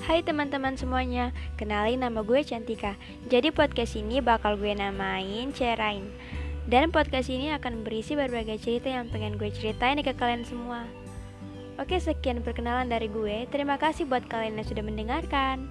Hai 0.00 0.24
teman-teman 0.24 0.80
semuanya, 0.80 1.28
kenalin 1.60 2.00
nama 2.00 2.24
gue 2.24 2.40
Cantika. 2.40 2.96
Jadi 3.28 3.52
podcast 3.52 4.00
ini 4.00 4.24
bakal 4.24 4.56
gue 4.56 4.72
namain 4.72 5.52
Cerain. 5.52 6.08
Dan 6.64 6.88
podcast 6.88 7.28
ini 7.28 7.52
akan 7.52 7.84
berisi 7.84 8.16
berbagai 8.16 8.64
cerita 8.64 8.88
yang 8.88 9.12
pengen 9.12 9.36
gue 9.36 9.52
ceritain 9.52 10.00
ke 10.00 10.16
kalian 10.16 10.48
semua. 10.48 10.88
Oke 11.76 12.00
sekian 12.00 12.40
perkenalan 12.40 12.88
dari 12.88 13.12
gue. 13.12 13.44
Terima 13.52 13.76
kasih 13.76 14.08
buat 14.08 14.24
kalian 14.24 14.56
yang 14.56 14.68
sudah 14.72 14.84
mendengarkan. 14.88 15.68